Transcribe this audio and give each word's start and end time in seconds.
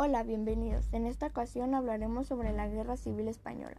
Hola, 0.00 0.22
bienvenidos. 0.22 0.88
En 0.92 1.06
esta 1.06 1.26
ocasión 1.26 1.74
hablaremos 1.74 2.28
sobre 2.28 2.52
la 2.52 2.68
Guerra 2.68 2.96
Civil 2.96 3.26
Española, 3.26 3.74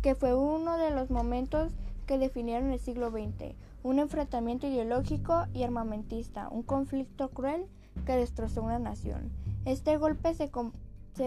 que 0.00 0.14
fue 0.14 0.32
uno 0.32 0.78
de 0.78 0.92
los 0.92 1.10
momentos 1.10 1.72
que 2.06 2.18
definieron 2.18 2.70
el 2.70 2.78
siglo 2.78 3.10
XX, 3.10 3.56
un 3.82 3.98
enfrentamiento 3.98 4.68
ideológico 4.68 5.46
y 5.52 5.64
armamentista, 5.64 6.48
un 6.50 6.62
conflicto 6.62 7.30
cruel 7.30 7.66
que 8.06 8.12
destrozó 8.12 8.62
una 8.62 8.78
nación. 8.78 9.32
Este 9.64 9.96
golpe 9.96 10.34
se, 10.34 10.52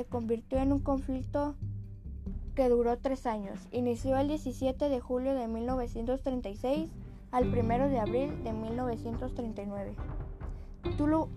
convirtió 0.05 0.59
en 0.59 0.71
un 0.71 0.79
conflicto 0.79 1.55
que 2.55 2.69
duró 2.69 2.97
tres 2.97 3.25
años. 3.25 3.59
Inició 3.71 4.17
el 4.17 4.29
17 4.29 4.87
de 4.87 5.01
julio 5.01 5.35
de 5.35 5.49
1936 5.49 6.89
al 7.31 7.45
1 7.49 7.89
de 7.89 7.99
abril 7.99 8.41
de 8.45 8.53
1939 8.53 9.97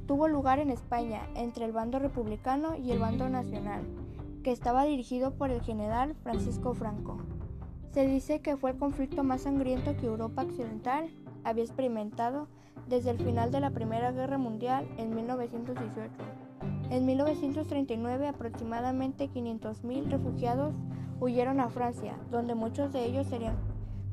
tuvo 0.07 0.27
lugar 0.27 0.59
en 0.59 0.71
España 0.71 1.23
entre 1.37 1.65
el 1.65 1.73
bando 1.73 2.01
republicano 2.01 2.75
y 2.77 2.91
el 2.91 2.99
bando 2.99 3.29
nacional, 3.29 3.83
que 4.43 4.51
estaba 4.51 4.85
dirigido 4.85 5.33
por 5.33 5.51
el 5.51 5.61
general 5.61 6.17
Francisco 6.25 6.75
Franco. 6.75 7.19
Se 7.93 8.07
dice 8.07 8.41
que 8.41 8.57
fue 8.57 8.73
el 8.73 8.79
conflicto 8.79 9.23
más 9.23 9.43
sangriento 9.43 9.97
que 9.97 10.07
Europa 10.07 10.43
Occidental 10.43 11.11
había 11.45 11.63
experimentado 11.63 12.49
desde 12.89 13.11
el 13.11 13.19
final 13.19 13.53
de 13.53 13.61
la 13.61 13.71
Primera 13.71 14.11
Guerra 14.11 14.37
Mundial 14.37 14.89
en 14.99 15.15
1918. 15.15 16.11
En 16.91 17.07
1939 17.07 18.27
aproximadamente 18.27 19.31
500.000 19.31 20.11
refugiados 20.11 20.75
huyeron 21.21 21.61
a 21.61 21.69
Francia, 21.69 22.17
donde 22.31 22.57
muchos 22.57 22.93
de 22.93 23.05
ellos 23.05 23.29
serían 23.29 23.55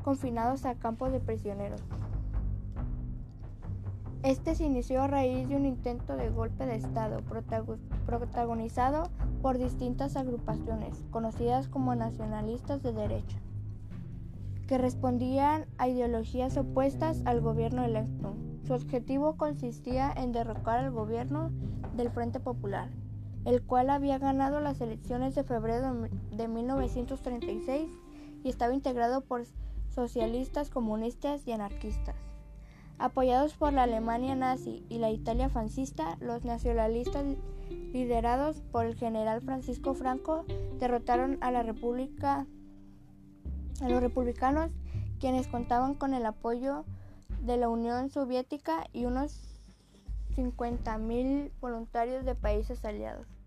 confinados 0.04 0.66
a 0.66 0.76
campos 0.76 1.12
de 1.12 1.20
prisioneros. 1.20 1.82
Este 4.22 4.54
se 4.54 4.66
inició 4.66 5.02
a 5.02 5.08
raíz 5.08 5.48
de 5.48 5.56
un 5.56 5.66
intento 5.66 6.18
de 6.18 6.30
golpe 6.30 6.66
de 6.66 6.76
Estado 6.76 7.22
protagonizado 8.06 9.10
por 9.42 9.58
distintas 9.58 10.18
agrupaciones, 10.18 11.06
conocidas 11.10 11.70
como 11.70 11.96
nacionalistas 11.96 12.84
de 12.84 12.92
derecha, 12.92 13.38
que 14.68 14.78
respondían 14.78 15.68
a 15.78 15.88
ideologías 15.88 16.58
opuestas 16.58 17.22
al 17.24 17.40
gobierno 17.40 17.86
electo. 17.86 18.36
Su 18.68 18.74
objetivo 18.74 19.38
consistía 19.38 20.12
en 20.12 20.34
derrocar 20.34 20.80
al 20.80 20.92
gobierno 20.92 21.52
del 21.96 22.10
Frente 22.10 22.42
Popular, 22.42 22.90
el 23.46 23.64
cual 23.64 23.90
había 23.90 24.18
ganado 24.18 24.60
las 24.60 24.82
elecciones 24.82 25.34
de 25.34 25.46
febrero 25.46 26.10
de 26.32 26.48
1936 26.50 27.90
y 28.44 28.50
estaba 28.50 28.74
integrado 28.74 29.22
por 29.22 29.46
socialistas, 29.88 30.70
comunistas 30.70 31.48
y 31.48 31.54
anarquistas. 31.54 32.29
Apoyados 33.00 33.54
por 33.54 33.72
la 33.72 33.84
Alemania 33.84 34.36
nazi 34.36 34.86
y 34.90 34.98
la 34.98 35.10
Italia 35.10 35.48
fascista, 35.48 36.18
los 36.20 36.44
nacionalistas 36.44 37.26
liderados 37.94 38.62
por 38.74 38.86
el 38.86 38.96
general 38.96 39.42
Francisco 39.42 39.94
Franco 39.94 40.44
derrotaron 40.80 41.38
a 41.40 41.50
la 41.50 41.64
República 41.64 42.46
a 43.82 43.90
los 43.90 44.02
republicanos 44.02 44.72
quienes 45.20 45.48
contaban 45.48 45.96
con 45.96 46.14
el 46.14 46.26
apoyo 46.26 46.84
de 47.42 47.56
la 47.56 47.70
Unión 47.70 48.10
Soviética 48.10 48.86
y 48.92 49.06
unos 49.06 49.62
50.000 50.36 51.52
voluntarios 51.62 52.26
de 52.26 52.36
países 52.36 52.84
aliados. 52.84 53.39